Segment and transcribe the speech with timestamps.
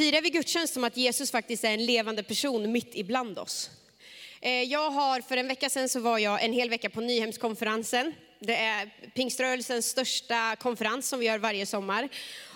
[0.00, 3.70] firar vi gudstjänst som att Jesus faktiskt är en levande person mitt ibland oss.
[4.40, 8.14] Eh, jag har, för en vecka sedan så var jag en hel vecka på Nyhemskonferensen.
[8.38, 12.08] Det är pingströrelsens största konferens som vi gör varje sommar.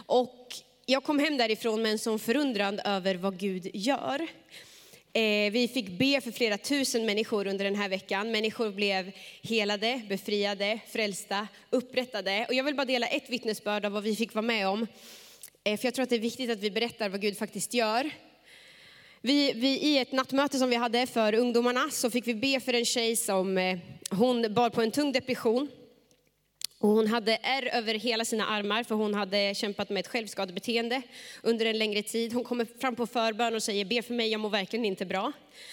[0.06, 0.54] Och
[0.86, 4.20] jag kom hem därifrån med en sån förundran över vad Gud gör.
[5.12, 8.30] Eh, vi fick be för flera tusen människor under den här veckan.
[8.30, 12.46] Människor blev helade, befriade, frälsta, upprättade.
[12.48, 14.86] Och jag vill bara dela ett vittnesbörd av vad vi fick vara med om.
[15.66, 18.10] Eh, för jag tror att det är viktigt att vi berättar vad Gud faktiskt gör.
[19.20, 22.72] Vi, vi, I ett nattmöte som vi hade för ungdomarna så fick vi be för
[22.72, 23.78] en tjej som eh,
[24.10, 25.68] hon bar på en tung depression.
[26.78, 31.02] Och hon hade ärr över hela sina armar för hon hade kämpat med ett självskadebeteende
[31.42, 32.32] under en längre tid.
[32.32, 35.32] Hon kommer fram på förbön och säger be för mig, jag mår verkligen inte bra.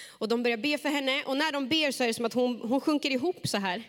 [0.09, 2.33] Och de börjar be för henne och när de ber så är det som att
[2.33, 3.83] hon, hon sjunker ihop så här.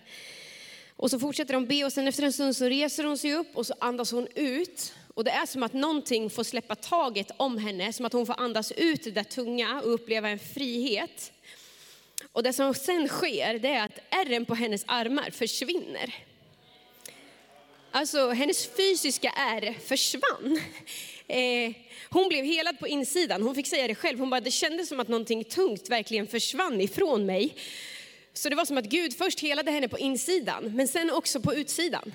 [0.97, 3.57] Och så fortsätter de be och sen efter en stund så reser hon sig upp
[3.57, 4.95] och så andas hon ut.
[5.15, 8.41] Och det är som att någonting får släppa taget om henne, som att hon får
[8.41, 11.33] andas ut det där tunga och uppleva en frihet.
[12.33, 16.14] Och det som sen sker, det är att ärren på hennes armar försvinner.
[17.91, 20.61] Alltså hennes fysiska ärr försvann.
[21.27, 21.72] Eh,
[22.11, 24.19] hon blev helad på insidan, hon fick säga det själv.
[24.19, 27.55] Hon bara, det kändes som att någonting tungt verkligen försvann ifrån mig.
[28.33, 31.55] Så det var som att Gud först helade henne på insidan, men sen också på
[31.55, 32.12] utsidan.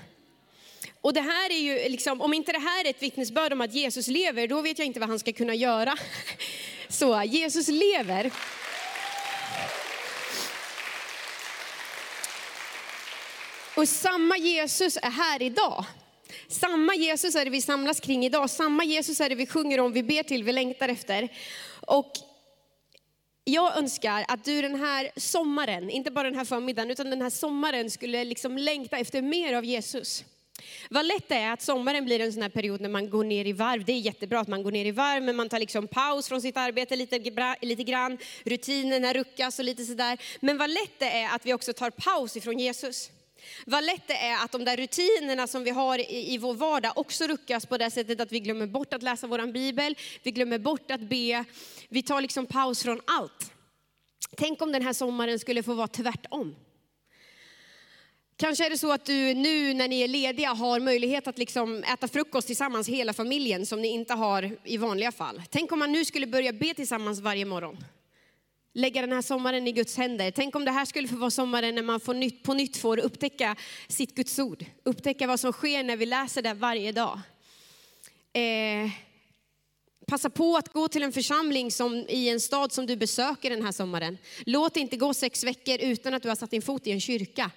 [1.02, 3.74] Och det här är ju liksom, om inte det här är ett vittnesbörd om att
[3.74, 5.98] Jesus lever, då vet jag inte vad han ska kunna göra.
[6.90, 8.32] Så Jesus lever.
[13.76, 15.86] Och samma Jesus är här idag.
[16.48, 18.50] Samma Jesus är det vi samlas kring idag.
[18.50, 21.30] Samma Jesus är det vi sjunger om, vi ber till, vi längtar efter.
[21.88, 22.12] Och
[23.44, 27.30] jag önskar att du den här sommaren, inte bara den här förmiddagen, utan den här
[27.30, 30.24] sommaren skulle liksom längta efter mer av Jesus.
[30.90, 33.46] Vad lätt det är att sommaren blir en sån här period när man går ner
[33.46, 33.86] i varv.
[33.86, 36.42] Det är jättebra att man går ner i varv, men man tar liksom paus från
[36.42, 37.20] sitt arbete lite,
[37.62, 38.18] lite grann.
[38.44, 40.18] Rutinerna ruckas och lite sådär.
[40.40, 43.12] Men vad lätt det är att vi också tar paus ifrån Jesus.
[43.66, 46.92] Vad lätt det är att de där rutinerna som vi har i, i vår vardag
[46.96, 50.60] också ruckas på det sättet att vi glömmer bort att läsa vår bibel, vi glömmer
[50.60, 51.44] bort att be,
[51.90, 53.52] vi tar liksom paus från allt.
[54.38, 56.56] Tänk om den här sommaren skulle få vara tvärtom.
[58.40, 61.84] Kanske är det så att du nu när ni är lediga har möjlighet att liksom
[61.84, 65.42] äta frukost tillsammans hela familjen som ni inte har i vanliga fall.
[65.50, 67.78] Tänk om man nu skulle börja be tillsammans varje morgon.
[68.74, 70.32] Lägga den här sommaren i Guds händer.
[70.32, 73.00] Tänk om det här skulle få vara sommaren när man får nytt, på nytt får
[73.00, 73.56] upptäcka
[73.88, 74.66] sitt Guds ord.
[74.84, 77.20] Upptäcka vad som sker när vi läser det varje dag.
[78.34, 78.92] Eh,
[80.08, 83.64] Passa på att gå till en församling som, i en stad som du besöker den
[83.64, 84.18] här sommaren.
[84.46, 87.02] Låt det inte gå sex veckor utan att du har satt din fot i en
[87.02, 87.52] kyrka.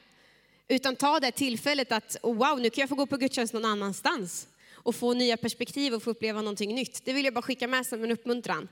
[0.70, 3.64] Utan ta det tillfället att, oh, wow, nu kan jag få gå på gudstjänst någon
[3.64, 4.48] annanstans.
[4.72, 7.04] Och få nya perspektiv och få uppleva någonting nytt.
[7.04, 8.68] Det vill jag bara skicka med som en uppmuntran.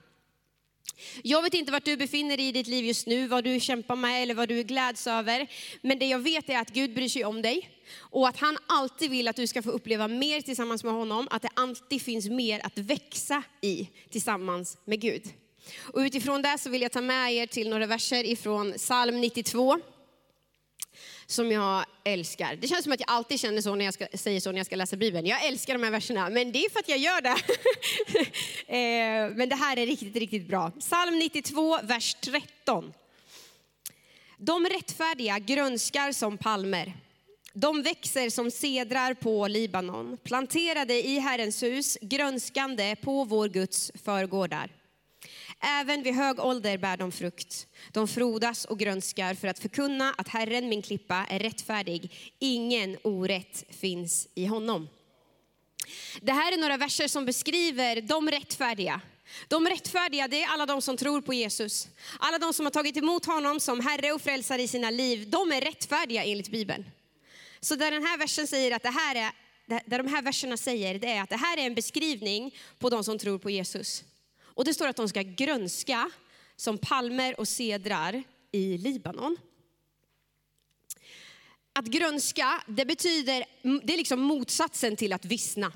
[1.22, 3.97] Jag vet inte vart du befinner dig i ditt liv just nu, vad du kämpar
[3.97, 5.50] med eller vad du gläds över.
[5.82, 7.70] Men det jag vet är att Gud bryr sig om dig.
[7.98, 11.28] Och att han alltid vill att du ska få uppleva mer tillsammans med honom.
[11.30, 15.22] Att det alltid finns mer att växa i tillsammans med Gud.
[15.78, 19.80] Och utifrån det så vill jag ta med er till några verser ifrån psalm 92
[21.31, 22.56] som jag älskar.
[22.56, 24.66] Det känns som att jag alltid känner så när jag ska, säger så när jag
[24.66, 25.27] ska läsa Bibeln.
[25.27, 27.37] Jag älskar de här verserna, men det är för att jag gör det.
[28.69, 30.71] Eh, men det här är riktigt, riktigt bra.
[30.81, 32.93] Psalm 92, vers 13.
[34.37, 36.93] De rättfärdiga grönskar som palmer.
[37.53, 44.78] De växer som sedrar på Libanon, planterade i Herrens hus, grönskande på vår Guds förgårdar.
[45.61, 47.67] Även vid hög ålder bär de frukt.
[47.93, 52.13] De frodas och grönskar för att förkunna att Herren, min klippa, är rättfärdig.
[52.39, 54.89] Ingen orätt finns i honom.
[56.21, 59.01] Det här är några verser som beskriver de rättfärdiga.
[59.49, 61.89] De rättfärdiga, det är alla de som tror på Jesus.
[62.19, 65.53] Alla de som har tagit emot honom som Herre och frälsare i sina liv, de
[65.53, 66.85] är rättfärdiga enligt Bibeln.
[67.61, 69.31] Så där den här versen säger att det här är,
[69.87, 73.05] där de här verserna säger, det är att det här är en beskrivning på de
[73.05, 74.05] som tror på Jesus.
[74.59, 76.10] Och det står att de ska grönska
[76.57, 78.22] som palmer och cedrar
[78.53, 79.37] i Libanon.
[81.72, 83.45] Att grönska, det betyder,
[83.83, 85.72] det är liksom motsatsen till att vissna.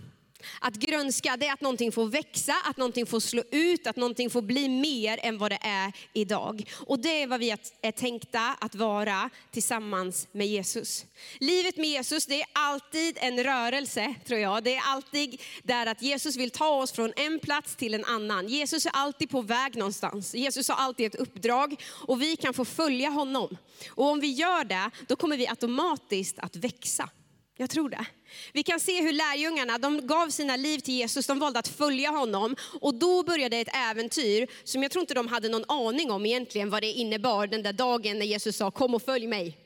[0.61, 4.31] Att grönska, det är att någonting får växa, att någonting får slå ut, att någonting
[4.31, 6.71] får bli mer än vad det är idag.
[6.87, 7.51] Och det är vad vi
[7.83, 11.05] är tänkta att vara tillsammans med Jesus.
[11.41, 14.65] Livet med Jesus, det är alltid en rörelse, tror jag.
[14.65, 18.49] Det är alltid där att Jesus vill ta oss från en plats till en annan.
[18.49, 20.35] Jesus är alltid på väg någonstans.
[20.35, 23.57] Jesus har alltid ett uppdrag och vi kan få följa honom.
[23.89, 27.09] Och om vi gör det, då kommer vi automatiskt att växa.
[27.57, 28.07] Jag tror det.
[28.53, 32.11] Vi kan se hur lärjungarna, de gav sina liv till Jesus, de valde att följa
[32.11, 32.57] honom.
[32.81, 36.71] Och då började ett äventyr som jag tror inte de hade någon aning om egentligen
[36.71, 39.59] vad det innebar den där dagen när Jesus sa kom och följ mig.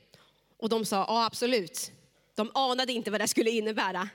[0.57, 1.91] Och de sa ja absolut.
[2.35, 4.09] De anade inte vad det skulle innebära.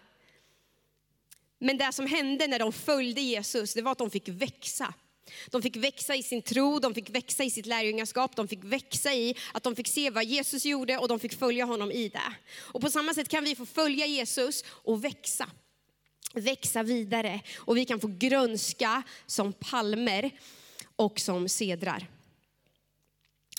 [1.58, 4.94] Men det som hände när de följde Jesus, det var att de fick växa.
[5.50, 9.14] De fick växa i sin tro, de fick växa i sitt lärjungaskap, de fick växa
[9.14, 12.34] i att de fick se vad Jesus gjorde och de fick följa honom i det.
[12.58, 15.50] Och på samma sätt kan vi få följa Jesus och växa.
[16.34, 20.30] Växa vidare och vi kan få grönska som palmer
[20.96, 22.06] och som sedrar.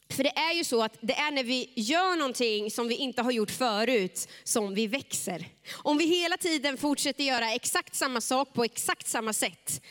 [0.09, 3.21] För det är ju så att det är när vi gör någonting som vi inte
[3.21, 5.47] har gjort förut som vi växer.
[5.73, 9.81] Om vi hela tiden fortsätter göra exakt samma sak på exakt samma sätt,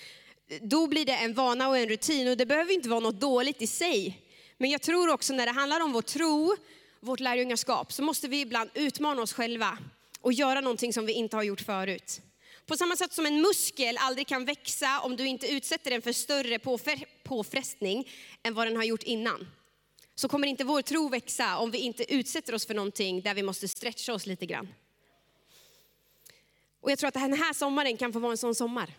[0.61, 3.63] då blir det en vana och en rutin och det behöver inte vara något dåligt
[3.63, 4.23] i sig.
[4.59, 6.57] Men jag tror också när det handlar om vår tro,
[7.01, 9.79] vårt lärjungaskap, så måste vi ibland utmana oss själva
[10.21, 12.21] och göra någonting som vi inte har gjort förut.
[12.67, 16.13] På samma sätt som en muskel aldrig kan växa om du inte utsätter den för
[16.13, 16.59] större
[17.25, 18.09] påfrestning
[18.43, 19.49] än vad den har gjort innan.
[20.15, 23.43] Så kommer inte vår tro växa om vi inte utsätter oss för någonting där vi
[23.43, 24.69] måste stretcha oss lite grann.
[26.81, 28.95] Och jag tror att den här sommaren kan få vara en sån sommar.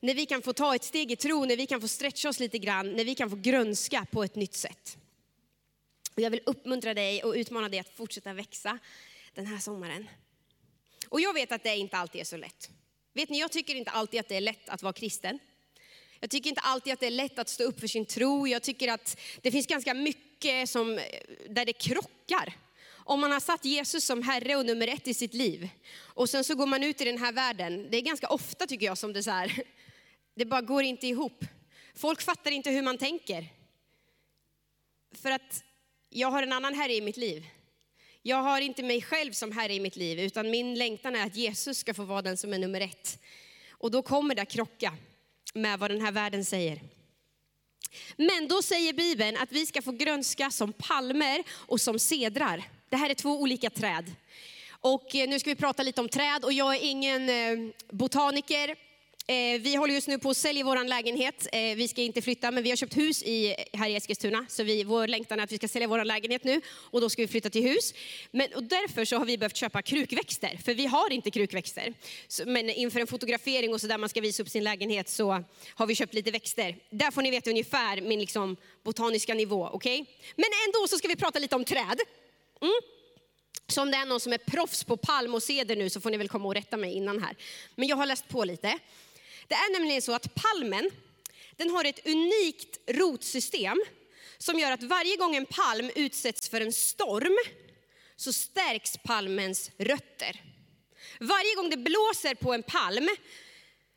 [0.00, 2.40] När vi kan få ta ett steg i tro, när vi kan få stretcha oss
[2.40, 4.98] lite grann, när vi kan få grönska på ett nytt sätt.
[6.14, 8.78] Och jag vill uppmuntra dig och utmana dig att fortsätta växa
[9.34, 10.08] den här sommaren.
[11.08, 12.70] Och jag vet att det inte alltid är så lätt.
[13.12, 15.38] Vet ni, jag tycker inte alltid att det är lätt att vara kristen.
[16.20, 18.48] Jag tycker inte alltid att det är lätt att stå upp för sin tro.
[18.48, 21.00] Jag tycker att det finns ganska mycket som,
[21.48, 22.56] där det krockar.
[23.04, 26.44] Om man har satt Jesus som Herre och nummer ett i sitt liv och sen
[26.44, 27.88] så går man ut i den här världen.
[27.90, 29.62] Det är ganska ofta tycker jag som det så här,
[30.34, 31.44] det bara går inte ihop.
[31.94, 33.46] Folk fattar inte hur man tänker.
[35.14, 35.64] För att
[36.08, 37.46] jag har en annan Herre i mitt liv.
[38.22, 41.36] Jag har inte mig själv som Herre i mitt liv, utan min längtan är att
[41.36, 43.18] Jesus ska få vara den som är nummer ett.
[43.70, 44.96] Och då kommer det att krocka
[45.54, 46.80] med vad den här världen säger.
[48.16, 52.64] Men då säger Bibeln att vi ska få grönska som palmer och som sedrar.
[52.92, 54.14] Det här är två olika träd.
[54.80, 58.68] Och eh, nu ska vi prata lite om träd och jag är ingen eh, botaniker
[59.26, 61.48] eh, vi håller just nu på att sälja vår lägenhet.
[61.52, 64.46] Vi ska inte flytta, men vi har köpt hus i, här i Eskilstuna.
[64.48, 66.60] Så vi, vår längtan är att vi ska sälja vår lägenhet nu
[66.90, 67.94] och då ska vi flytta till hus.
[68.30, 71.94] Men, och därför så har vi behövt köpa krukväxter, för vi har inte krukväxter.
[72.28, 75.44] Så, men inför en fotografering och så där man ska visa upp sin lägenhet så
[75.74, 76.76] har vi köpt lite växter.
[76.90, 79.68] Där får ni veta ungefär min liksom, botaniska nivå.
[79.72, 80.04] Okay?
[80.36, 82.00] Men ändå så ska vi prata lite om träd.
[82.62, 82.74] Mm.
[83.68, 86.10] Så om det är någon som är proffs på palm och ceder nu så får
[86.10, 87.36] ni väl komma och rätta mig innan här.
[87.74, 88.78] Men jag har läst på lite.
[89.48, 90.90] Det är nämligen så att palmen,
[91.56, 93.82] den har ett unikt rotsystem
[94.38, 97.38] som gör att varje gång en palm utsätts för en storm
[98.16, 100.42] så stärks palmens rötter.
[101.20, 103.08] Varje gång det blåser på en palm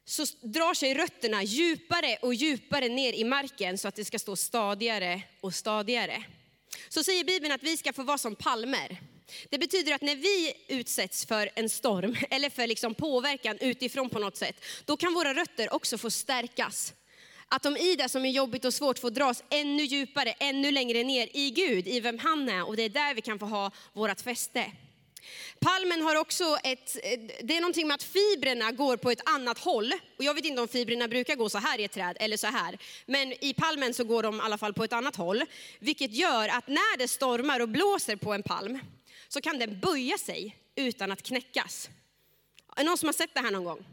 [0.05, 4.35] så drar sig rötterna djupare och djupare ner i marken så att det ska stå
[4.35, 6.23] stadigare och stadigare.
[6.89, 8.97] Så säger Bibeln att vi ska få vara som palmer.
[9.49, 14.19] Det betyder att när vi utsätts för en storm eller för liksom påverkan utifrån på
[14.19, 16.93] något sätt, då kan våra rötter också få stärkas.
[17.47, 21.03] Att de i det som är jobbigt och svårt får dras ännu djupare, ännu längre
[21.03, 22.67] ner i Gud, i vem han är.
[22.67, 24.71] Och det är där vi kan få ha vårt fäste.
[25.59, 29.59] Palmen har också ett, eh, det är någonting med att fibrerna går på ett annat
[29.59, 29.93] håll.
[30.17, 32.47] Och jag vet inte om fibrerna brukar gå så här i ett träd eller så
[32.47, 32.77] här.
[33.05, 35.43] Men i palmen så går de i alla fall på ett annat håll.
[35.79, 38.79] Vilket gör att när det stormar och blåser på en palm,
[39.27, 41.89] så kan den böja sig utan att knäckas.
[42.75, 43.85] Är det någon som har sett det här någon gång?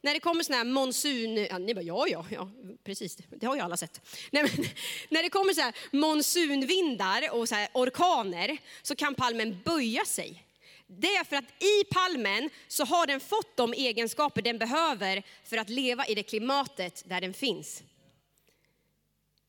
[0.00, 2.50] När det kommer sådana här monsun, ja, ni bara ja, ja, ja,
[2.84, 4.00] precis, det har ju alla sett.
[4.30, 4.64] Nej, men,
[5.08, 10.45] när det kommer så här monsunvindar och så här orkaner så kan palmen böja sig.
[10.88, 15.56] Det är för att i palmen så har den fått de egenskaper den behöver för
[15.56, 17.82] att leva i det klimatet där den finns.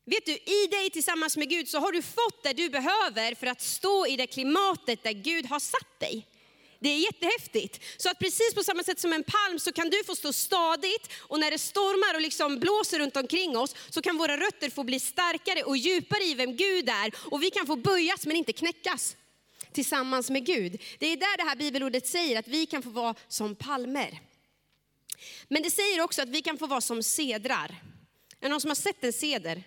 [0.04, 3.46] Vet du, i dig tillsammans med Gud så har du fått det du behöver för
[3.46, 6.26] att stå i det klimatet där Gud har satt dig.
[6.80, 7.80] Det är jättehäftigt.
[7.96, 11.12] Så att precis på samma sätt som en palm så kan du få stå stadigt
[11.18, 14.84] och när det stormar och liksom blåser runt omkring oss så kan våra rötter få
[14.84, 18.52] bli starkare och djupare i vem Gud är och vi kan få böjas men inte
[18.52, 19.16] knäckas
[19.78, 20.82] tillsammans med Gud.
[20.98, 24.20] Det är där det här bibelordet säger att vi kan få vara som palmer.
[25.48, 27.76] Men det säger också att vi kan få vara som sedrar.
[28.40, 29.62] Är det någon som har sett en seder?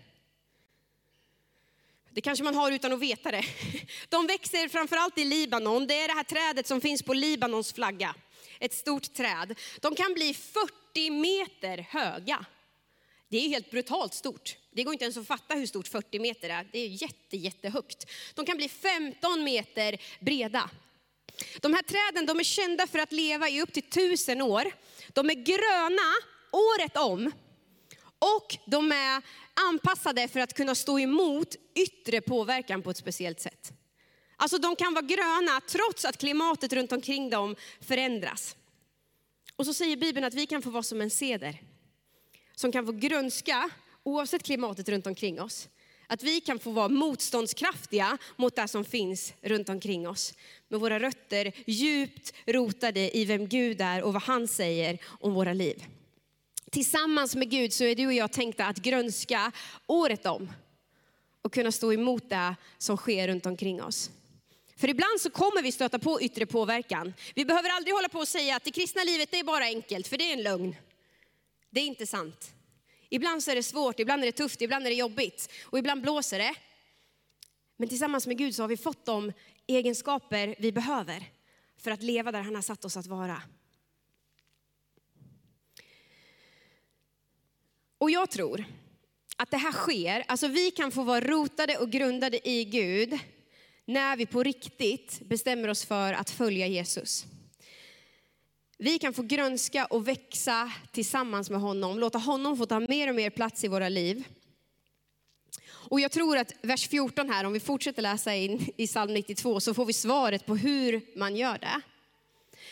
[2.13, 3.45] Det kanske man har utan att veta det.
[4.09, 5.87] De växer framförallt i Libanon.
[5.87, 8.15] Det är det här trädet som finns på Libanons flagga.
[8.59, 9.55] Ett stort träd.
[9.81, 12.45] De kan bli 40 meter höga.
[13.29, 14.55] Det är helt brutalt stort.
[14.71, 16.67] Det går inte ens att fatta hur stort 40 meter är.
[16.71, 18.05] Det är jätte, jättehögt.
[18.33, 20.69] De kan bli 15 meter breda.
[21.61, 24.71] De här träden de är kända för att leva i upp till tusen år.
[25.13, 26.15] De är gröna
[26.51, 27.31] året om.
[28.19, 29.21] Och de är
[29.53, 33.71] anpassade för att kunna stå emot yttre påverkan på ett speciellt sätt.
[34.37, 38.55] Alltså de kan vara gröna trots att klimatet runt omkring dem förändras.
[39.55, 41.61] Och så säger Bibeln att vi kan få vara som en ceder.
[42.55, 43.69] Som kan få grönska
[44.03, 45.69] oavsett klimatet runt omkring oss.
[46.07, 50.33] Att vi kan få vara motståndskraftiga mot det som finns runt omkring oss.
[50.67, 55.53] Med våra rötter djupt rotade i vem Gud är och vad han säger om våra
[55.53, 55.85] liv.
[56.71, 59.51] Tillsammans med Gud så är du och jag tänkta att grönska
[59.87, 60.51] året om.
[61.41, 64.11] Och kunna stå emot det som sker runt omkring oss.
[64.77, 67.13] För ibland så kommer vi stöta på yttre påverkan.
[67.35, 70.07] Vi behöver aldrig hålla på och säga att det kristna livet det är bara enkelt,
[70.07, 70.75] för det är en lögn.
[71.69, 72.53] Det är inte sant.
[73.13, 76.01] Ibland så är det svårt, ibland är det tufft, ibland är det jobbigt och ibland
[76.01, 76.55] blåser det.
[77.77, 79.31] Men tillsammans med Gud så har vi fått de
[79.67, 81.23] egenskaper vi behöver
[81.77, 83.41] för att leva där han har satt oss att vara.
[87.97, 88.65] Och jag tror
[89.37, 93.19] att det här sker, alltså vi kan få vara rotade och grundade i Gud
[93.85, 97.25] när vi på riktigt bestämmer oss för att följa Jesus.
[98.83, 103.15] Vi kan få grönska och växa tillsammans med honom, låta honom få ta mer och
[103.15, 104.27] mer plats i våra liv.
[105.63, 109.59] Och jag tror att vers 14 här, om vi fortsätter läsa in i psalm 92,
[109.59, 111.81] så får vi svaret på hur man gör det.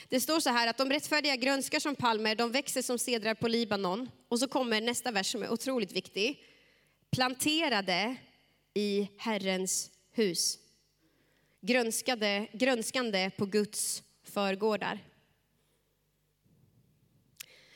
[0.07, 3.47] Det står så här att de rättfärdiga grönskar som palmer, de växer som cedrar på
[3.47, 4.09] Libanon.
[4.29, 6.43] Och så kommer nästa vers som är otroligt viktig.
[7.11, 8.15] Planterade
[8.73, 10.57] i Herrens hus.
[11.61, 15.08] Grönskade, grönskande på Guds förgårdar.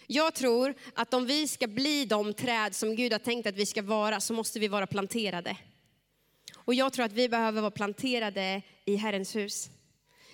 [0.08, 3.66] Jag tror att om vi ska bli de träd som Gud har tänkt att vi
[3.66, 5.58] ska vara så måste vi vara planterade.
[6.56, 9.70] Och jag tror att vi behöver vara planterade i Herrens hus.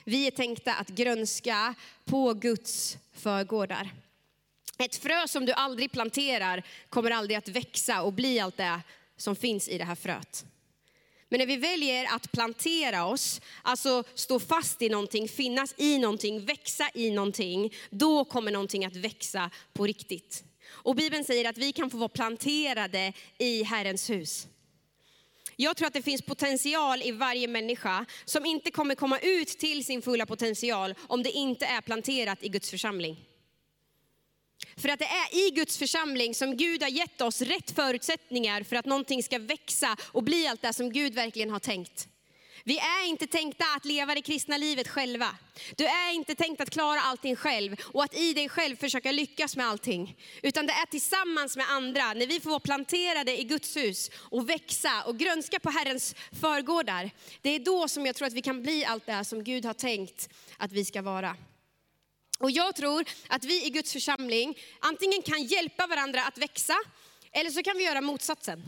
[0.03, 3.91] Vi är tänkta att grönska på Guds förgårdar.
[4.77, 8.81] Ett frö som du aldrig planterar kommer aldrig att växa och bli allt det
[9.17, 10.45] som finns i det här fröet.
[11.29, 16.45] Men när vi väljer att plantera oss, alltså stå fast i någonting, finnas i någonting,
[16.45, 20.43] växa i någonting, då kommer någonting att växa på riktigt.
[20.69, 24.47] Och Bibeln säger att vi kan få vara planterade i Herrens hus.
[25.55, 29.85] Jag tror att det finns potential i varje människa som inte kommer komma ut till
[29.85, 33.28] sin fulla potential om det inte är planterat i Guds församling.
[34.79, 38.75] För att det är i Guds församling som Gud har gett oss rätt förutsättningar för
[38.75, 42.07] att någonting ska växa och bli allt det som Gud verkligen har tänkt.
[42.63, 45.35] Vi är inte tänkta att leva det kristna livet själva.
[45.75, 49.55] Du är inte tänkt att klara allting själv och att i dig själv försöka lyckas
[49.55, 50.15] med allting.
[50.41, 54.49] Utan det är tillsammans med andra, när vi får vara planterade i Guds hus och
[54.49, 57.11] växa och grönska på Herrens förgårdar.
[57.41, 59.73] Det är då som jag tror att vi kan bli allt det som Gud har
[59.73, 61.35] tänkt att vi ska vara.
[62.39, 66.75] Och jag tror att vi i Guds församling antingen kan hjälpa varandra att växa,
[67.31, 68.63] eller så kan vi göra motsatsen.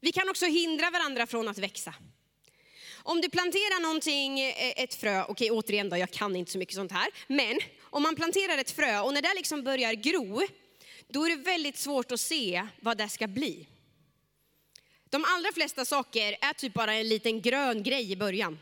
[0.00, 1.94] Vi kan också hindra varandra från att växa.
[3.02, 6.74] Om du planterar någonting, eh, ett frö, okej återigen då, jag kan inte så mycket
[6.74, 7.08] sånt här.
[7.26, 10.42] Men om man planterar ett frö och när det liksom börjar gro,
[11.08, 13.66] då är det väldigt svårt att se vad det ska bli.
[15.10, 18.58] De allra flesta saker är typ bara en liten grön grej i början.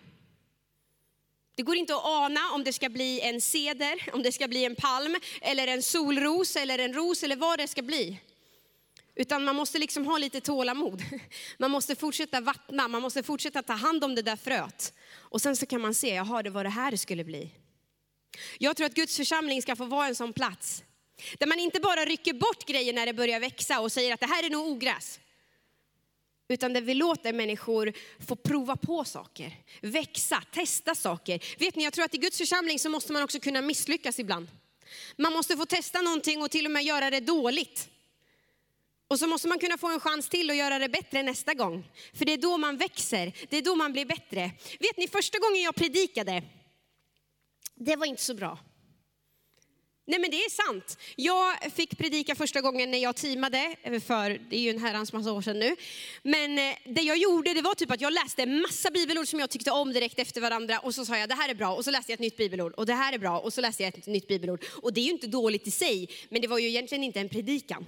[1.54, 4.64] Det går inte att ana om det ska bli en ceder, om det ska bli
[4.64, 8.21] en palm, eller en solros, eller en ros, eller vad det ska bli.
[9.14, 11.02] Utan man måste liksom ha lite tålamod.
[11.59, 14.94] Man måste fortsätta vattna, man måste fortsätta ta hand om det där fröet.
[15.14, 17.50] Och sen så kan man se, jaha det var det här det skulle bli.
[18.59, 20.85] Jag tror att Guds församling ska få vara en sån plats.
[21.38, 24.26] Där man inte bara rycker bort grejer när det börjar växa och säger att det
[24.26, 25.21] här är nog ogräs.
[26.49, 27.92] Utan där vi låter människor
[28.26, 31.44] få prova på saker, växa, testa saker.
[31.58, 34.49] Vet ni, jag tror att i Guds församling så måste man också kunna misslyckas ibland.
[35.16, 37.88] Man måste få testa någonting och till och med göra det dåligt.
[39.08, 41.90] Och så måste man kunna få en chans till att göra det bättre nästa gång.
[42.14, 44.50] För det är då man växer, det är då man blir bättre.
[44.80, 46.42] Vet ni, första gången jag predikade,
[47.75, 48.58] det var inte så bra.
[50.04, 50.99] Nej men det är sant.
[51.16, 55.12] Jag fick predika första gången när jag teamade eh, för, det är ju en herrans
[55.12, 55.76] massa år sedan nu.
[56.23, 59.40] Men eh, det jag gjorde det var typ att jag läste en massa bibelord som
[59.40, 61.85] jag tyckte om direkt efter varandra och så sa jag det här är bra och
[61.85, 63.99] så läste jag ett nytt bibelord och det här är bra och så läste jag
[63.99, 64.64] ett nytt bibelord.
[64.82, 67.28] Och det är ju inte dåligt i sig, men det var ju egentligen inte en
[67.28, 67.85] predikan.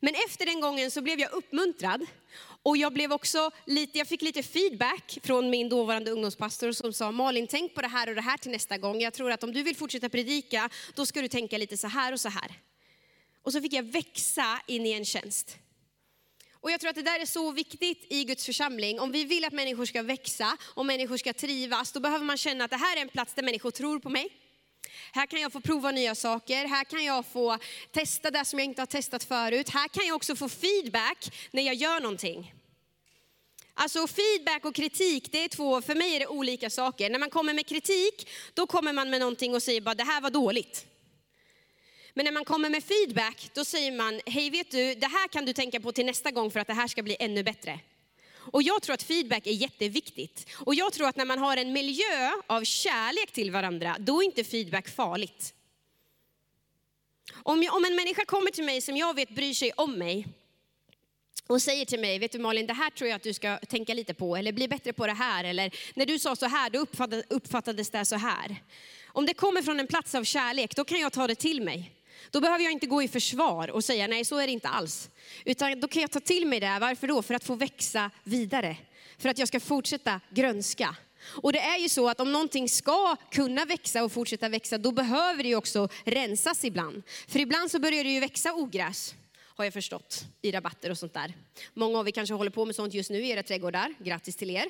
[0.00, 2.06] Men efter den gången så blev jag uppmuntrad
[2.62, 7.10] och jag, blev också lite, jag fick lite feedback från min dåvarande ungdomspastor som sa,
[7.10, 9.00] Malin tänk på det här och det här till nästa gång.
[9.00, 12.12] Jag tror att om du vill fortsätta predika, då ska du tänka lite så här
[12.12, 12.52] och så här.
[13.42, 15.56] Och så fick jag växa in i en tjänst.
[16.64, 19.00] Och jag tror att det där är så viktigt i Guds församling.
[19.00, 22.64] Om vi vill att människor ska växa och människor ska trivas, då behöver man känna
[22.64, 24.28] att det här är en plats där människor tror på mig.
[25.12, 27.58] Här kan jag få prova nya saker, här kan jag få
[27.90, 29.68] testa det som jag inte har testat förut.
[29.68, 32.54] Här kan jag också få feedback när jag gör någonting.
[33.74, 37.10] Alltså feedback och kritik, det är två, för mig är det olika saker.
[37.10, 40.20] När man kommer med kritik, då kommer man med någonting och säger bara det här
[40.20, 40.86] var dåligt.
[42.14, 45.44] Men när man kommer med feedback, då säger man, hej vet du, det här kan
[45.44, 47.80] du tänka på till nästa gång för att det här ska bli ännu bättre.
[48.52, 50.46] Och jag tror att feedback är jätteviktigt.
[50.54, 54.24] Och jag tror att när man har en miljö av kärlek till varandra, då är
[54.24, 55.54] inte feedback farligt.
[57.32, 60.26] Om, jag, om en människa kommer till mig som jag vet bryr sig om mig,
[61.46, 63.94] och säger till mig, vet du Malin, det här tror jag att du ska tänka
[63.94, 66.86] lite på, eller bli bättre på det här, eller när du sa så här, då
[67.28, 68.56] uppfattades det så här.
[69.06, 71.90] Om det kommer från en plats av kärlek, då kan jag ta det till mig.
[72.30, 75.10] Då behöver jag inte gå i försvar och säga nej så är det inte alls.
[75.44, 76.78] Utan då kan jag ta till mig det.
[76.80, 77.22] Varför då?
[77.22, 78.76] För att få växa vidare.
[79.18, 80.96] För att jag ska fortsätta grönska.
[81.26, 84.92] Och det är ju så att om någonting ska kunna växa och fortsätta växa, då
[84.92, 87.02] behöver det ju också rensas ibland.
[87.28, 89.14] För ibland så börjar det ju växa ogräs,
[89.56, 91.34] har jag förstått, i rabatter och sånt där.
[91.74, 94.50] Många av er kanske håller på med sånt just nu i era trädgårdar, grattis till
[94.50, 94.64] er.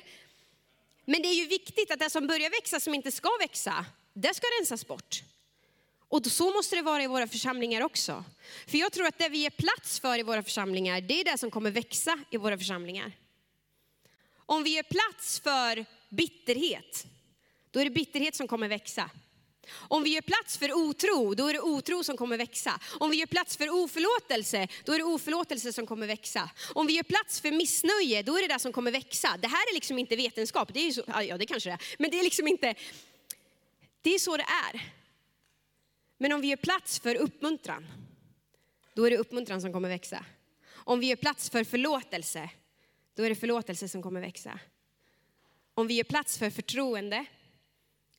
[1.05, 4.33] Men det är ju viktigt att det som börjar växa som inte ska växa, det
[4.33, 5.23] ska rensas bort.
[6.15, 8.23] Och så måste det vara i våra församlingar också.
[8.67, 11.37] För jag tror att det vi ger plats för i våra församlingar, det är det
[11.37, 13.11] som kommer växa i våra församlingar.
[14.35, 17.05] Om vi ger plats för bitterhet,
[17.71, 19.09] då är det bitterhet som kommer växa.
[19.73, 22.79] Om vi ger plats för otro, då är det otro som kommer växa.
[22.99, 26.49] Om vi ger plats för oförlåtelse, då är det oförlåtelse som kommer växa.
[26.73, 29.37] Om vi ger plats för missnöje, då är det det som kommer växa.
[29.41, 32.11] Det här är liksom inte vetenskap, det är så, ja det kanske det är, men
[32.11, 32.75] det är liksom inte,
[34.01, 34.94] det är så det är.
[36.17, 37.85] Men om vi gör plats för uppmuntran,
[38.93, 40.25] då är det uppmuntran som kommer växa.
[40.71, 42.49] Om vi gör plats för förlåtelse,
[43.15, 44.59] då är det förlåtelse som kommer växa.
[45.73, 47.25] Om vi gör plats för förtroende,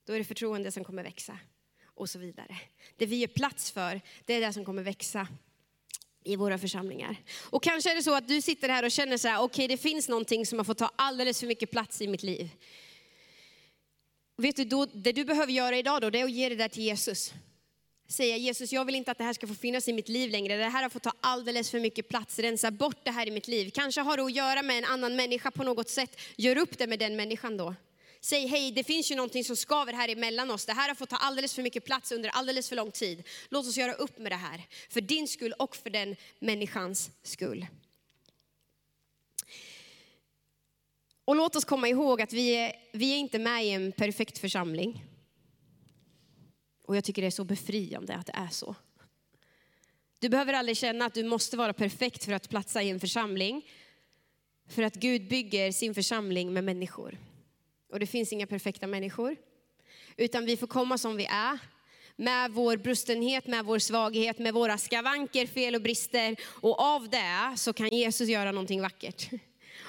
[0.04, 1.38] då är det förtroende som kommer växa.
[1.84, 2.58] Och så vidare.
[2.96, 5.28] Det vi ger plats för, det är det som kommer växa
[6.24, 7.16] i våra församlingar.
[7.50, 9.76] Och kanske är det så att du sitter här och känner så här, okej okay,
[9.76, 12.50] det finns någonting som har fått ta alldeles för mycket plats i mitt liv.
[14.36, 16.68] Vet du, då, det du behöver göra idag då, det är att ge det där
[16.68, 17.34] till Jesus
[18.08, 20.56] säga Jesus, jag vill inte att det här ska få finnas i mitt liv längre.
[20.56, 22.38] Det här har fått ta alldeles för mycket plats.
[22.38, 23.70] Rensa bort det här i mitt liv.
[23.74, 26.20] Kanske har det att göra med en annan människa på något sätt.
[26.36, 27.74] Gör upp det med den människan då.
[28.20, 30.66] Säg hej, det finns ju någonting som skaver här emellan oss.
[30.66, 33.22] Det här har fått ta alldeles för mycket plats under alldeles för lång tid.
[33.48, 34.62] Låt oss göra upp med det här.
[34.90, 37.66] För din skull och för den människans skull.
[41.24, 44.38] Och låt oss komma ihåg att vi är, vi är inte med i en perfekt
[44.38, 45.04] församling.
[46.86, 48.74] Och jag tycker det är så befriande att det är så.
[50.18, 53.68] Du behöver aldrig känna att du måste vara perfekt för att platsa i en församling.
[54.68, 57.18] För att Gud bygger sin församling med människor.
[57.92, 59.36] Och det finns inga perfekta människor.
[60.16, 61.58] Utan vi får komma som vi är.
[62.16, 66.36] Med vår brustenhet, med vår svaghet, med våra skavanker, fel och brister.
[66.42, 69.30] Och av det så kan Jesus göra någonting vackert.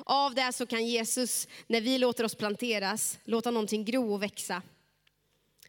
[0.06, 4.62] Av det så kan Jesus, när vi låter oss planteras, låta någonting gro och växa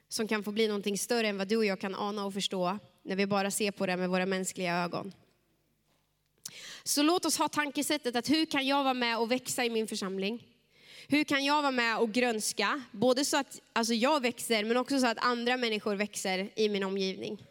[0.09, 2.79] som kan få bli någonting större än vad du och jag kan ana och förstå
[3.03, 5.12] när vi bara ser på det med våra mänskliga ögon.
[6.85, 9.87] Så låt oss ha tankesättet att hur kan jag vara med och växa i min
[9.87, 10.47] församling?
[11.09, 12.83] Hur kan jag vara med och grönska?
[12.92, 16.85] Både så att alltså jag växer men också så att andra människor växer i min
[16.85, 17.47] omgivning.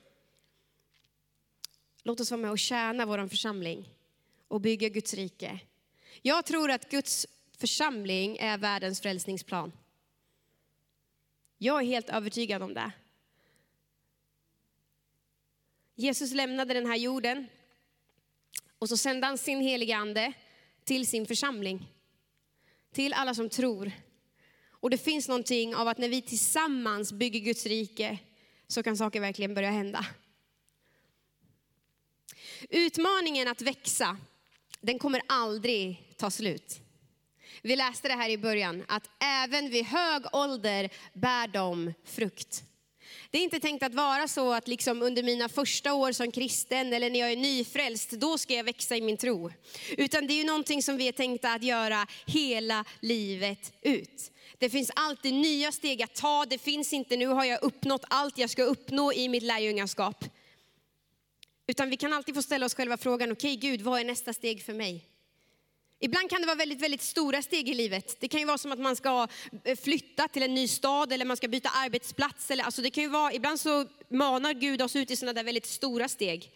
[2.04, 3.90] Låt oss vara med och tjäna vår församling
[4.48, 5.60] och bygga Guds rike.
[6.22, 9.72] Jag tror att Guds församling är världens frälsningsplan.
[11.58, 12.92] Jag är helt övertygad om det.
[15.96, 17.48] Jesus lämnade den här jorden
[18.80, 20.34] och så sände han sin heliga ande
[20.84, 21.88] till sin församling.
[22.94, 23.92] Till alla som tror.
[24.70, 28.20] Och det finns någonting av att när vi tillsammans bygger Guds rike
[28.68, 30.06] så kan saker verkligen börja hända.
[32.70, 34.18] Utmaningen att växa,
[34.82, 36.87] den kommer aldrig ta slut.
[37.62, 42.64] Vi läste det här i början, att även vid hög ålder bär de frukt.
[43.32, 46.94] Det är inte tänkt att vara så att liksom under mina första år som kristen
[46.94, 49.52] eller när jag är nyfrälst, då ska jag växa i min tro.
[49.98, 54.32] Utan det är ju någonting som vi är tänkta att göra hela livet ut.
[54.58, 56.46] Det finns alltid nya steg att ta.
[56.46, 60.26] Det finns inte, nu har jag uppnått allt jag ska uppnå i mitt lärjungaskap.
[61.68, 64.34] Utan vi kan alltid få ställa oss själva frågan, okej okay, Gud, vad är nästa
[64.34, 65.06] steg för mig?
[66.00, 68.18] Ibland kan det vara väldigt, väldigt stora steg i livet.
[68.20, 69.28] Det kan ju vara som att man ska
[69.64, 72.52] eh, flytta till en ny stad eller man ska byta arbetsplats.
[72.52, 75.44] Eller, alltså det kan ju vara, ibland så manar Gud oss ut i sådana där
[75.44, 76.52] väldigt stora steg.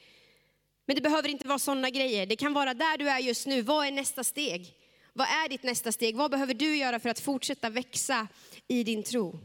[0.85, 2.25] Men det behöver inte vara sådana grejer.
[2.25, 3.61] Det kan vara där du är just nu.
[3.61, 4.73] Vad är nästa steg?
[5.13, 6.15] Vad är ditt nästa steg?
[6.15, 8.27] Vad behöver du göra för att fortsätta växa
[8.67, 9.39] i din tro?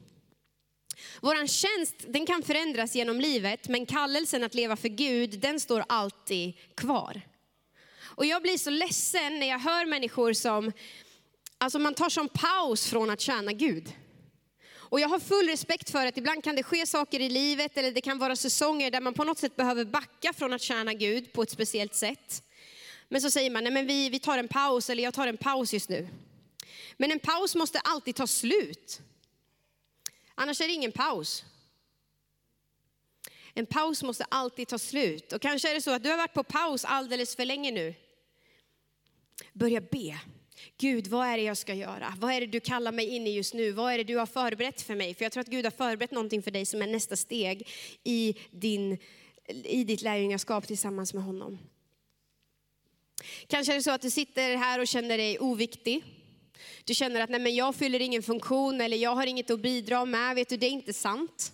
[1.20, 5.84] Vår tjänst den kan förändras genom livet, men kallelsen att leva för Gud, den står
[5.88, 7.22] alltid kvar.
[8.16, 10.72] Och jag blir så ledsen när jag hör människor som,
[11.58, 13.92] alltså man tar som paus från att tjäna Gud.
[14.88, 17.90] Och jag har full respekt för att ibland kan det ske saker i livet, eller
[17.90, 21.32] det kan vara säsonger där man på något sätt behöver backa från att tjäna Gud
[21.32, 22.42] på ett speciellt sätt.
[23.08, 25.36] Men så säger man, nej men vi, vi tar en paus, eller jag tar en
[25.36, 26.08] paus just nu.
[26.96, 29.00] Men en paus måste alltid ta slut.
[30.34, 31.44] Annars är det ingen paus.
[33.54, 35.32] En paus måste alltid ta slut.
[35.32, 37.94] Och kanske är det så att du har varit på paus alldeles för länge nu.
[39.52, 40.18] Börja be.
[40.78, 42.14] Gud, vad är det jag ska göra?
[42.18, 43.72] Vad är det du kallar mig in i just nu?
[43.72, 45.14] Vad är det du har förberett för mig?
[45.14, 47.68] För jag tror att Gud har förberett någonting för dig som är nästa steg
[48.04, 48.98] i, din,
[49.64, 51.58] i ditt lärjungaskap tillsammans med honom.
[53.46, 56.04] Kanske är det så att du sitter här och känner dig oviktig.
[56.84, 60.04] Du känner att nej men jag fyller ingen funktion eller jag har inget att bidra
[60.04, 60.34] med.
[60.34, 61.52] Vet du, det är inte sant.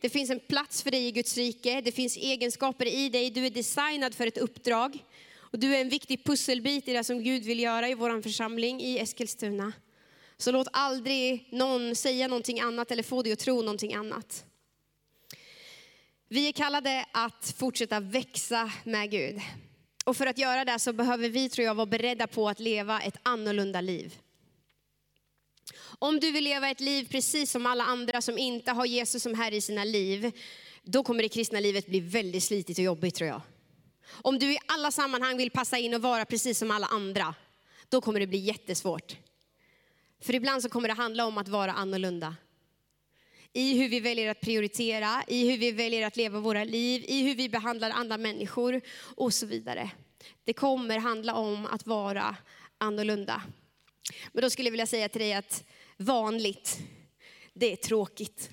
[0.00, 1.80] Det finns en plats för dig i Guds rike.
[1.80, 3.30] Det finns egenskaper i dig.
[3.30, 4.98] Du är designad för ett uppdrag.
[5.50, 8.80] Och du är en viktig pusselbit i det som Gud vill göra i vår församling
[8.80, 9.72] i Eskilstuna.
[10.36, 14.44] Så låt aldrig någon säga någonting annat eller få dig att tro någonting annat.
[16.28, 19.40] Vi är kallade att fortsätta växa med Gud.
[20.04, 23.00] Och för att göra det så behöver vi, tror jag, vara beredda på att leva
[23.00, 24.18] ett annorlunda liv.
[25.98, 29.34] Om du vill leva ett liv precis som alla andra som inte har Jesus som
[29.34, 30.32] Herre i sina liv,
[30.82, 33.42] då kommer det kristna livet bli väldigt slitigt och jobbigt tror jag.
[34.10, 37.34] Om du i alla sammanhang vill passa in och vara precis som alla andra,
[37.88, 39.16] då kommer det bli jättesvårt.
[40.20, 42.36] För ibland så kommer det handla om att vara annorlunda.
[43.52, 47.22] I hur vi väljer att prioritera, i hur vi väljer att leva våra liv, i
[47.22, 49.90] hur vi behandlar andra människor och så vidare.
[50.44, 52.36] Det kommer handla om att vara
[52.78, 53.42] annorlunda.
[54.32, 55.64] Men då skulle jag vilja säga till dig att
[55.96, 56.78] vanligt,
[57.52, 58.50] det är tråkigt.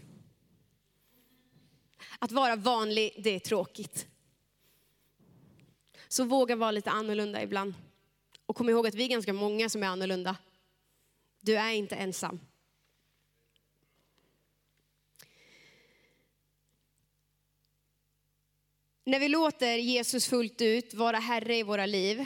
[2.19, 4.07] Att vara vanlig, det är tråkigt.
[6.07, 7.73] Så våga vara lite annorlunda ibland.
[8.45, 10.37] Och kom ihåg att vi är ganska många som är annorlunda.
[11.41, 12.39] Du är inte ensam.
[19.03, 22.25] När vi låter Jesus fullt ut vara Herre i våra liv,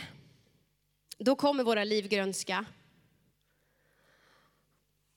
[1.17, 2.65] då kommer våra liv grönska.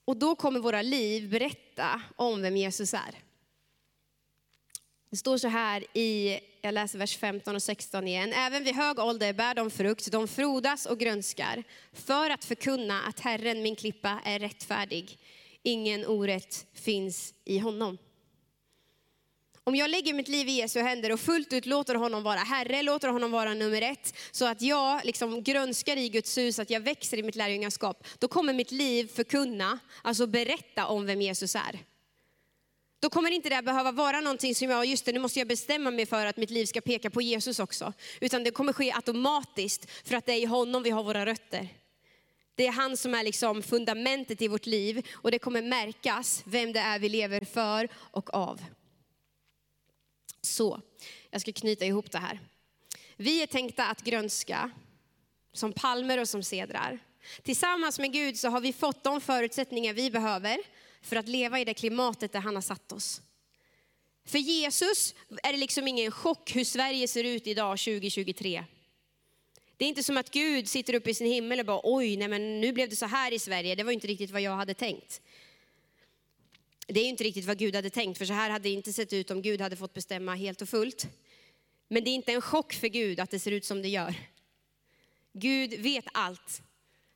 [0.04, 3.31] Och då kommer våra liv berätta om vem Jesus är.
[5.12, 8.32] Det står så här i, jag läser vers 15 och 16 igen.
[8.32, 13.20] Även vid hög ålder bär de frukt, de frodas och grönskar, för att förkunna att
[13.20, 15.18] Herren, min klippa, är rättfärdig.
[15.62, 17.98] Ingen orätt finns i honom.
[19.64, 22.82] Om jag lägger mitt liv i Jesu händer och fullt ut låter honom vara Herre,
[22.82, 26.80] låter honom vara nummer ett, så att jag liksom grönskar i Guds hus, att jag
[26.80, 31.91] växer i mitt lärjungaskap, då kommer mitt liv förkunna, alltså berätta om vem Jesus är.
[33.02, 35.90] Då kommer inte det behöva vara någonting som jag, just det, nu måste jag bestämma
[35.90, 37.92] mig för att mitt liv ska peka på Jesus också.
[38.20, 41.68] Utan det kommer ske automatiskt för att det är i honom vi har våra rötter.
[42.54, 46.72] Det är han som är liksom fundamentet i vårt liv och det kommer märkas vem
[46.72, 48.64] det är vi lever för och av.
[50.40, 50.80] Så,
[51.30, 52.40] jag ska knyta ihop det här.
[53.16, 54.70] Vi är tänkta att grönska
[55.52, 56.98] som palmer och som sedrar.
[57.42, 60.58] Tillsammans med Gud så har vi fått de förutsättningar vi behöver
[61.02, 63.22] för att leva i det klimatet där han har satt oss.
[64.24, 68.64] För Jesus är det liksom ingen chock hur Sverige ser ut idag 2023.
[69.76, 72.28] Det är inte som att Gud sitter uppe i sin himmel och bara oj, nej
[72.28, 74.74] men nu blev det så här i Sverige, det var inte riktigt vad jag hade
[74.74, 75.20] tänkt.
[76.86, 79.12] Det är inte riktigt vad Gud hade tänkt, för så här hade det inte sett
[79.12, 81.06] ut om Gud hade fått bestämma helt och fullt.
[81.88, 84.14] Men det är inte en chock för Gud att det ser ut som det gör.
[85.32, 86.62] Gud vet allt.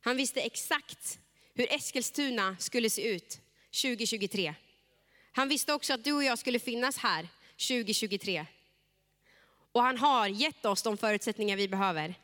[0.01, 1.19] Han visste exakt
[1.53, 3.41] hur Eskilstuna skulle se ut
[3.81, 4.55] 2023.
[5.31, 8.45] Han visste också att du och jag skulle finnas här 2023.
[9.71, 12.15] Och han har gett oss de förutsättningar vi behöver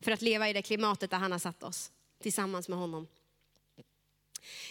[0.00, 1.90] för att leva i det klimatet där han har satt oss
[2.22, 3.06] tillsammans med honom.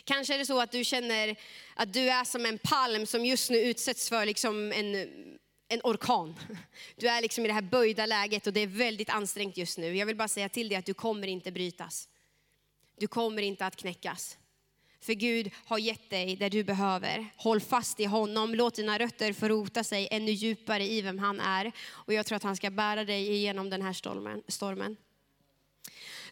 [0.04, 1.36] Kanske är det så att du känner
[1.76, 4.96] att du är som en palm som just nu utsätts för liksom en,
[5.67, 6.39] en orkan.
[6.96, 9.98] Du är liksom i det här böjda läget och det är väldigt ansträngt just nu.
[9.98, 12.10] Jag vill bara säga till dig att du kommer inte brytas.
[12.98, 14.38] Du kommer inte att knäckas.
[15.02, 17.28] För Gud har gett dig det du behöver.
[17.36, 21.40] Håll fast i honom, låt dina rötter få rota sig ännu djupare i vem han
[21.40, 21.72] är.
[21.90, 23.94] Och jag tror att han ska bära dig igenom den här
[24.48, 24.98] stormen.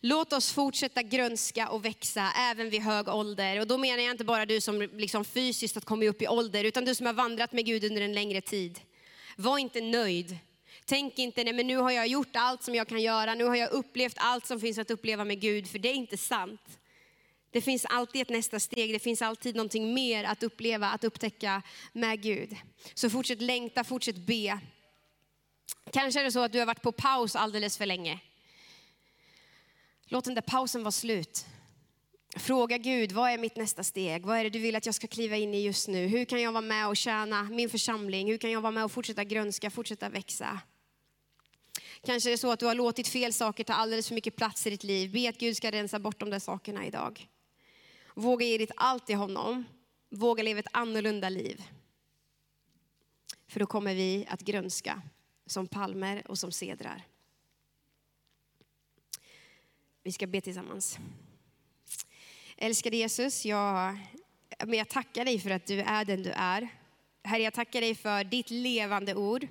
[0.01, 3.59] Låt oss fortsätta grönska och växa även vid hög ålder.
[3.59, 6.63] Och då menar jag inte bara du som liksom fysiskt har kommit upp i ålder,
[6.63, 8.79] utan du som har vandrat med Gud under en längre tid.
[9.35, 10.37] Var inte nöjd.
[10.85, 13.55] Tänk inte, nej men nu har jag gjort allt som jag kan göra, nu har
[13.55, 16.79] jag upplevt allt som finns att uppleva med Gud, för det är inte sant.
[17.51, 21.61] Det finns alltid ett nästa steg, det finns alltid någonting mer att uppleva, att upptäcka
[21.93, 22.55] med Gud.
[22.93, 24.59] Så fortsätt längta, fortsätt be.
[25.91, 28.19] Kanske är det så att du har varit på paus alldeles för länge.
[30.05, 31.45] Låt den där pausen vara slut.
[32.35, 34.25] Fråga Gud, vad är mitt nästa steg?
[34.25, 36.07] Vad är det du vill att jag ska kliva in i just nu?
[36.07, 38.27] Hur kan jag vara med och tjäna min församling?
[38.27, 40.59] Hur kan jag vara med och fortsätta grönska, fortsätta växa?
[42.05, 44.67] Kanske är det så att du har låtit fel saker ta alldeles för mycket plats
[44.67, 45.11] i ditt liv.
[45.11, 47.27] Be att Gud ska rensa bort de där sakerna idag.
[48.19, 49.65] Våga ge ditt allt till honom.
[50.09, 51.63] Våga leva ett annorlunda liv.
[53.47, 55.01] För då kommer vi att grönska
[55.45, 57.03] som palmer och som sedrar.
[60.03, 60.99] Vi ska be tillsammans.
[62.57, 63.97] Älskade Jesus, jag,
[64.65, 66.67] men jag tackar dig för att du är den du är.
[67.23, 69.47] Herre, jag tackar dig för ditt levande ord.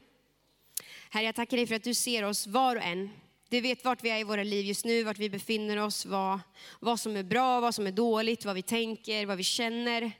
[1.10, 3.10] Herre, jag tackar dig för att du ser oss var och en.
[3.50, 6.40] Du vet vart vi är i våra liv just nu, vart vi befinner oss, vad,
[6.80, 10.12] vad som är bra, vad som är dåligt, vad vi tänker, vad vi känner.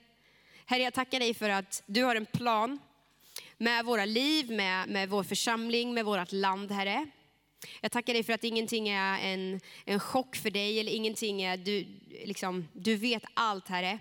[0.66, 2.78] Herre, jag tackar dig för att du har en plan
[3.58, 7.06] med våra liv, med, med vår församling, med vårt land, Herre.
[7.80, 11.56] Jag tackar dig för att ingenting är en, en chock för dig, eller ingenting är,
[11.56, 11.86] du,
[12.24, 13.98] liksom, du vet allt Herre.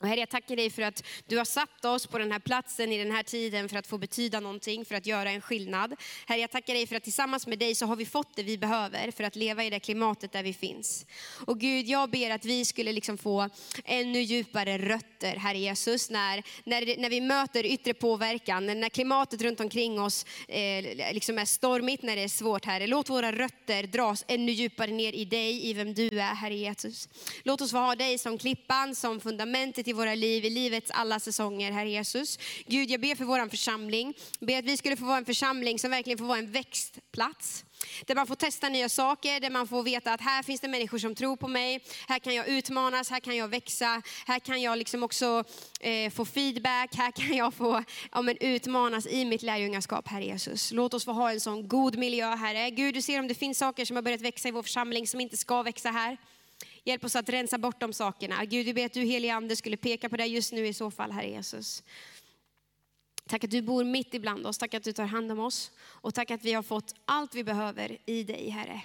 [0.00, 2.92] Och herre, jag tackar dig för att du har satt oss på den här platsen
[2.92, 5.94] i den här tiden för att få betyda någonting, för att göra en skillnad.
[6.26, 8.58] Herre, jag tackar dig för att tillsammans med dig så har vi fått det vi
[8.58, 11.06] behöver för att leva i det klimatet där vi finns.
[11.46, 13.48] Och Gud, jag ber att vi skulle liksom få
[13.84, 19.60] ännu djupare rötter, Herre Jesus, när, när, när vi möter yttre påverkan, när klimatet runt
[19.60, 22.86] omkring oss eh, liksom är stormigt, när det är svårt, Herre.
[22.86, 27.08] Låt våra rötter dras ännu djupare ner i dig, i vem du är, Herre Jesus.
[27.42, 31.20] Låt oss få ha dig som klippan, som fundamentet i våra liv, i livets alla
[31.20, 32.38] säsonger, Herre Jesus.
[32.66, 34.14] Gud, jag ber för vår församling.
[34.38, 37.64] Jag ber att vi skulle få vara en församling som verkligen får vara en växtplats.
[38.06, 40.98] Där man får testa nya saker, där man får veta att här finns det människor
[40.98, 41.80] som tror på mig.
[42.08, 44.02] Här kan jag utmanas, här kan jag växa.
[44.26, 45.44] Här kan jag liksom också
[45.80, 50.72] eh, få feedback, här kan jag få ja, men utmanas i mitt lärjungaskap, Herre Jesus.
[50.72, 52.70] Låt oss få ha en sån god miljö, Herre.
[52.70, 55.20] Gud, du ser om det finns saker som har börjat växa i vår församling som
[55.20, 56.16] inte ska växa här.
[56.84, 58.44] Hjälp oss att rensa bort de sakerna.
[58.44, 60.90] Gud, vi ber att du helige Ande skulle peka på det just nu i så
[60.90, 61.82] fall, Herre Jesus.
[63.26, 66.14] Tack att du bor mitt ibland oss, tack att du tar hand om oss och
[66.14, 68.82] tack att vi har fått allt vi behöver i dig, Herre.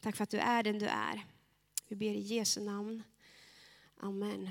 [0.00, 1.24] Tack för att du är den du är.
[1.88, 3.02] Vi ber i Jesu namn.
[4.00, 4.50] Amen.